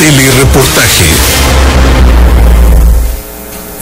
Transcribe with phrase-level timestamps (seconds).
[0.00, 1.04] Telereportaje.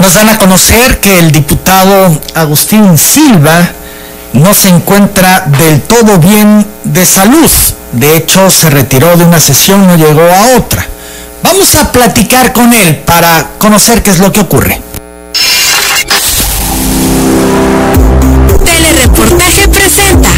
[0.00, 3.70] Nos dan a conocer que el diputado Agustín Silva
[4.32, 7.48] no se encuentra del todo bien de salud.
[7.92, 10.84] De hecho, se retiró de una sesión, no llegó a otra.
[11.44, 14.82] Vamos a platicar con él para conocer qué es lo que ocurre.
[18.64, 20.30] Telereportaje presenta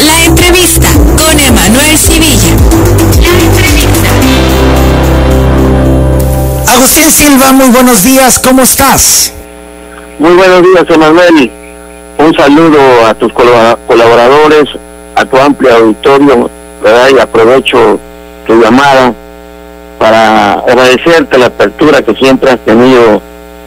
[0.00, 2.48] la entrevista con Emanuel Civilla.
[6.76, 9.32] Agustín Silva, muy buenos días, ¿cómo estás?
[10.18, 11.50] Muy buenos días, Emanuel.
[12.18, 14.68] Un saludo a tus colaboradores,
[15.14, 16.50] a tu amplio auditorio,
[16.82, 17.18] ¿verdad?
[17.18, 17.98] Aprovecho
[18.46, 19.14] tu llamada
[19.98, 23.22] para agradecerte la apertura que siempre has tenido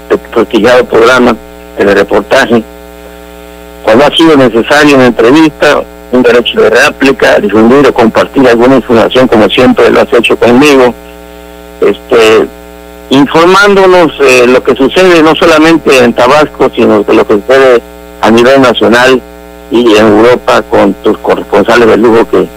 [0.08, 1.36] de tu prestigiado programa,
[1.80, 2.64] el reportaje.
[3.86, 5.82] Cuando ha sido necesario una entrevista,
[6.12, 10.94] un derecho de réplica, difundir o compartir alguna información como siempre lo has hecho conmigo,
[11.82, 12.59] este
[13.10, 17.82] informándonos eh, lo que sucede no solamente en Tabasco, sino de lo que sucede
[18.22, 19.22] a nivel nacional
[19.72, 22.48] y en Europa con tus corresponsales de lujo que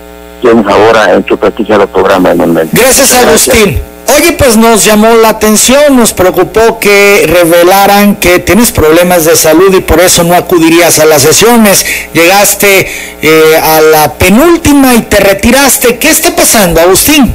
[0.41, 2.71] tienes ahora en tu prestigiado programa de momento.
[2.73, 3.81] Gracias, Agustín.
[4.09, 9.73] Oye, pues nos llamó la atención, nos preocupó que revelaran que tienes problemas de salud
[9.75, 11.87] y por eso no acudirías a las sesiones.
[12.13, 12.91] Llegaste
[13.23, 15.99] eh, a la penúltima y te retiraste.
[15.99, 17.33] ¿Qué está pasando, Agustín?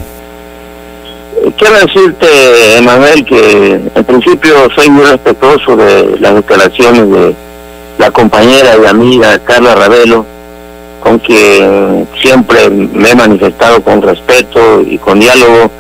[1.58, 7.36] Quiero decirte, Emanuel, que en principio soy muy respetuoso de las declaraciones de
[7.98, 10.26] la compañera y amiga Carla Ravelo,
[11.02, 15.72] con quien siempre me he manifestado con respeto y con diálogo.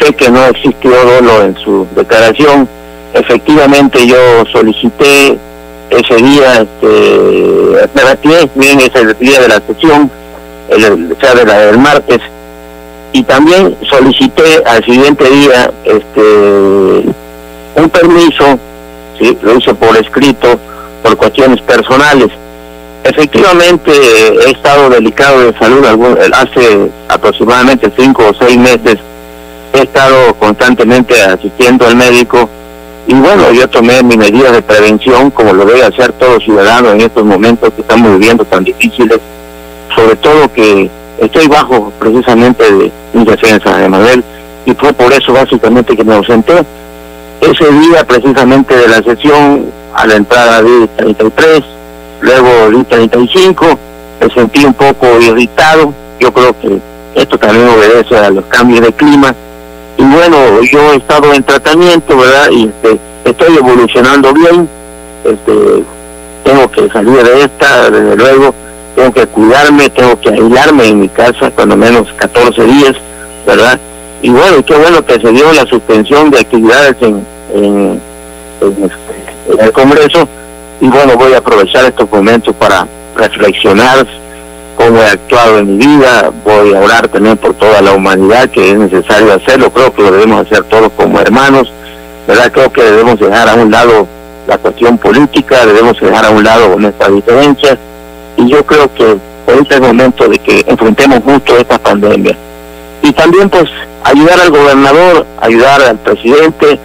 [0.00, 2.68] Sé que no existió dolo en su declaración.
[3.14, 5.38] Efectivamente yo solicité
[5.90, 10.10] ese día, este, me retiré bien ese día de la sesión,
[10.68, 12.20] el, o sea, de la del martes,
[13.12, 17.04] y también solicité al siguiente día este
[17.76, 18.58] un permiso,
[19.18, 20.58] sí, lo hice por escrito,
[21.02, 22.28] por cuestiones personales.
[23.04, 25.84] Efectivamente he estado delicado de salud
[26.32, 28.98] hace aproximadamente cinco o seis meses.
[29.72, 32.48] He estado constantemente asistiendo al médico
[33.06, 37.02] y bueno, yo tomé mis medidas de prevención como lo debe hacer todo ciudadano en
[37.02, 39.20] estos momentos que estamos viviendo tan difíciles,
[39.94, 44.24] sobre todo que estoy bajo precisamente de mi defensa, de Manuel,
[44.64, 46.64] y fue por eso básicamente que me ausenté.
[47.40, 51.62] Ese día precisamente de la sesión, a la entrada de 33,
[52.20, 53.66] luego de 35,
[54.20, 56.80] me sentí un poco irritado, yo creo que
[57.14, 59.34] esto también obedece a los cambios de clima,
[59.98, 62.50] y bueno, yo he estado en tratamiento, ¿verdad?
[62.50, 64.68] Y este, estoy evolucionando bien,
[65.24, 65.84] este,
[66.44, 68.54] tengo que salir de esta, desde luego,
[68.96, 72.94] tengo que cuidarme, tengo que aislarme en mi casa cuando menos 14 días,
[73.46, 73.78] ¿verdad?
[74.22, 77.24] Y bueno, qué bueno que se dio la suspensión de actividades en,
[77.54, 78.00] en,
[79.60, 80.26] el Congreso
[80.80, 84.06] y bueno, voy a aprovechar estos momentos para reflexionar
[84.76, 88.70] cómo he actuado en mi vida, voy a orar también por toda la humanidad que
[88.70, 91.70] es necesario hacerlo, creo que lo debemos hacer todos como hermanos,
[92.26, 92.50] ¿verdad?
[92.50, 94.08] Creo que debemos dejar a un lado
[94.46, 97.78] la cuestión política, debemos dejar a un lado nuestras diferencias
[98.46, 102.36] yo creo que es el momento de que enfrentemos mucho esta pandemia.
[103.02, 103.70] Y también pues
[104.04, 106.78] ayudar al gobernador, ayudar al presidente,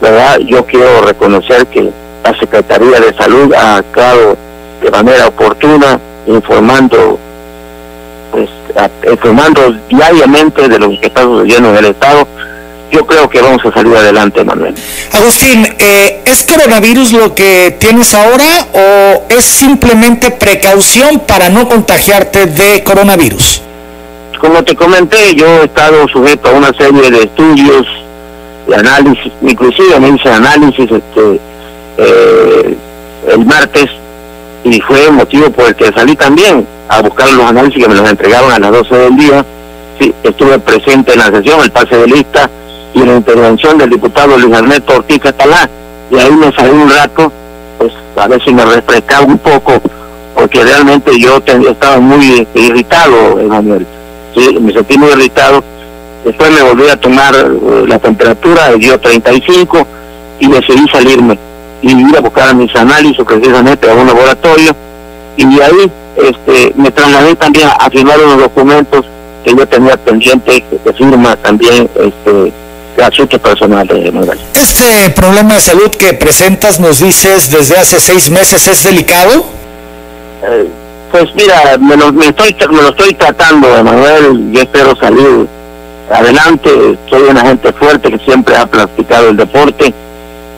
[0.00, 0.38] ¿verdad?
[0.40, 1.90] Yo quiero reconocer que
[2.22, 4.36] la Secretaría de Salud ha actuado
[4.82, 7.18] de manera oportuna, informando
[8.30, 8.50] pues
[9.10, 12.26] informando diariamente de lo que está sucediendo en el Estado
[12.90, 14.74] yo creo que vamos a salir adelante, Manuel.
[15.12, 22.46] Agustín, eh, ¿es coronavirus lo que tienes ahora o es simplemente precaución para no contagiarte
[22.46, 23.62] de coronavirus?
[24.40, 27.86] Como te comenté, yo he estado sujeto a una serie de estudios,
[28.66, 31.40] de análisis, inclusive me hice análisis este,
[31.98, 32.76] eh,
[33.28, 33.90] el martes
[34.64, 38.08] y fue motivo por el que salí también a buscar los análisis que me los
[38.08, 39.44] entregaron a las 12 del día.
[39.98, 42.50] Sí, estuve presente en la sesión, el pase de lista,
[42.94, 45.68] y la intervención del diputado Luis Ernesto Ortiz Catalá.
[46.10, 47.32] Y ahí me salí un rato,
[47.78, 49.80] pues a ver si me refrescaba un poco,
[50.34, 53.86] porque realmente yo estaba muy irritado, Emanuel.
[54.60, 55.62] Me sentí muy irritado.
[56.24, 59.86] Después me volví a tomar eh, la temperatura, dio 35
[60.40, 61.38] y decidí salirme
[61.82, 64.74] y ir a buscar mis análisis precisamente a un laboratorio
[65.36, 69.04] y de ahí este, me trasladé también a firmar unos documentos
[69.44, 72.52] que yo tenía pendiente que firma también este
[73.02, 74.38] asunto personal de Manuel.
[74.54, 79.44] Este problema de salud que presentas, nos dices, desde hace seis meses, ¿es delicado?
[80.42, 80.68] Eh,
[81.10, 85.46] pues mira, me lo, estoy, me lo estoy tratando, Manuel, y espero salir
[86.10, 89.94] adelante, soy una gente fuerte que siempre ha practicado el deporte,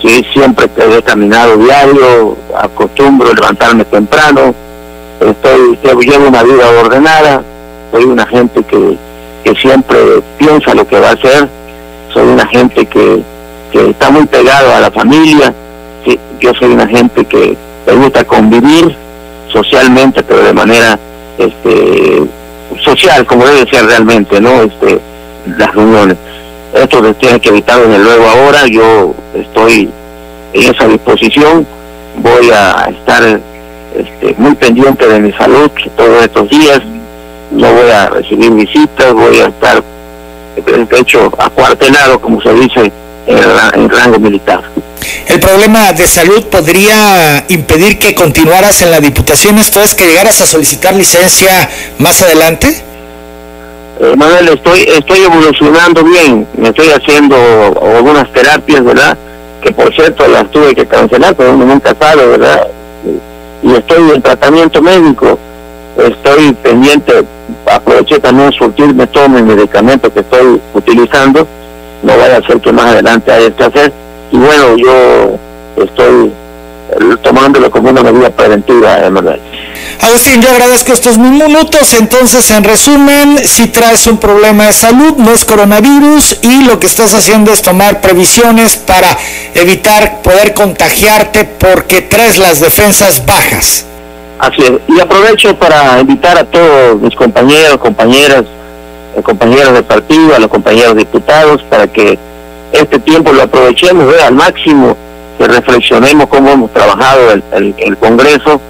[0.01, 4.55] que siempre he caminado diario, acostumbro levantarme temprano,
[5.21, 7.43] estoy llevo una vida ordenada,
[7.93, 8.97] soy una gente que,
[9.45, 11.49] que siempre piensa lo que va a hacer,
[12.17, 13.23] soy una gente que,
[13.71, 15.53] que está muy pegado a la familia,
[16.41, 17.55] yo soy una gente que
[17.87, 18.97] me gusta convivir
[19.53, 20.99] socialmente, pero de manera
[21.37, 22.23] este
[22.83, 24.63] social, como debe ser realmente, ¿no?
[24.63, 24.99] Este,
[25.59, 26.17] las reuniones.
[26.73, 29.91] Esto se tiene que evitar el luego ahora, yo estoy
[30.55, 31.67] en esa disposición,
[32.17, 33.41] voy a estar
[33.95, 36.81] este, muy pendiente de mi salud todos estos días,
[37.51, 39.83] no voy a recibir visitas, voy a estar,
[40.57, 42.93] de hecho, acuartelado, como se dice,
[43.27, 44.63] en el, rango militar.
[45.29, 50.41] ¿El problema de salud podría impedir que continuaras en la Diputación, esto es, que llegaras
[50.41, 51.69] a solicitar licencia
[51.99, 52.83] más adelante?
[53.99, 57.37] Eh, Manuel, estoy, estoy evolucionando bien, me estoy haciendo
[57.97, 59.17] algunas terapias, ¿verdad?
[59.63, 62.69] Que por cierto las tuve que cancelar, pero uno nunca sabe, ¿verdad?
[63.63, 65.39] Y estoy en tratamiento médico,
[65.97, 67.25] estoy pendiente,
[67.67, 71.47] aproveché también surtirme todo mi medicamento que estoy utilizando,
[72.03, 73.93] no vaya a ser que más adelante haya que hacer,
[74.31, 75.39] y bueno, yo
[75.85, 76.33] estoy
[77.23, 79.41] tomándolo como una medida preventiva, Manuel.
[80.01, 81.95] Agustín, yo agradezco estos minutos.
[81.95, 86.87] Entonces, en resumen, si traes un problema de salud, no es coronavirus y lo que
[86.87, 89.17] estás haciendo es tomar previsiones para
[89.55, 93.85] evitar poder contagiarte porque traes las defensas bajas.
[94.39, 94.73] Así es.
[94.89, 98.45] Y aprovecho para invitar a todos mis compañeros, compañeras,
[99.17, 102.19] eh, compañeros de partido, a los compañeros diputados, para que
[102.73, 104.97] este tiempo lo aprovechemos al máximo,
[105.39, 108.61] que reflexionemos cómo hemos trabajado el, el Congreso.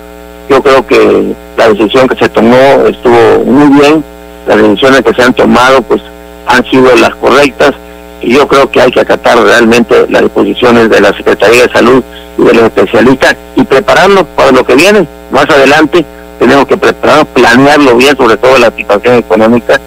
[0.49, 4.05] Yo creo que la decisión que se tomó estuvo muy bien,
[4.47, 6.01] las decisiones que se han tomado pues
[6.47, 7.73] han sido las correctas.
[8.21, 12.03] Y yo creo que hay que acatar realmente las disposiciones de la Secretaría de Salud
[12.39, 15.07] y de los especialistas y prepararnos para lo que viene.
[15.31, 16.05] Más adelante
[16.39, 19.81] tenemos que prepararnos, planearlo bien, sobre todo la situación económica.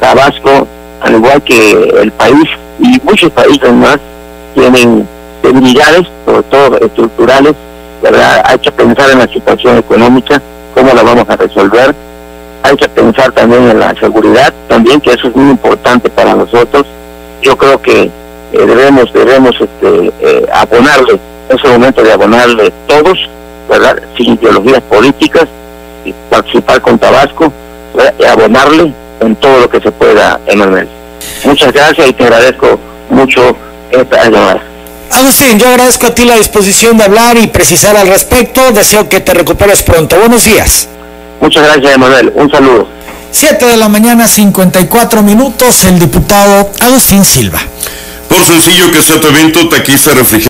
[0.00, 0.66] Tabasco,
[1.00, 2.48] al igual que el país
[2.78, 3.98] y muchos países más,
[4.54, 5.06] tienen
[5.42, 7.54] debilidades, sobre todo estructurales,
[8.02, 8.42] ¿verdad?
[8.44, 10.40] Hay que pensar en la situación económica,
[10.74, 11.94] cómo la vamos a resolver.
[12.62, 16.86] Hay que pensar también en la seguridad, también que eso es muy importante para nosotros.
[17.42, 18.10] Yo creo que
[18.52, 21.18] eh, debemos debemos este, eh, abonarle,
[21.48, 23.18] es el momento de abonarle todos,
[23.68, 23.98] ¿verdad?
[24.16, 25.46] Sin ideologías políticas,
[26.04, 27.52] y participar con Tabasco,
[28.18, 30.88] y abonarle en todo lo que se pueda, Emanuel.
[31.44, 32.78] Muchas gracias y te agradezco
[33.10, 33.56] mucho
[33.90, 34.62] esta llamada.
[35.10, 38.72] Agustín, yo agradezco a ti la disposición de hablar y precisar al respecto.
[38.72, 40.16] Deseo que te recuperes pronto.
[40.18, 40.88] Buenos días.
[41.40, 42.32] Muchas gracias, Emanuel.
[42.34, 42.86] Un saludo.
[43.30, 47.60] 7 de la mañana, 54 minutos, el diputado Agustín Silva.
[48.28, 50.46] Por sencillo que sea tu evento, taquiza refrigerador.